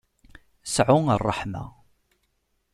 Sɛu 0.73 0.97
ṛṛeḥma. 1.19 1.63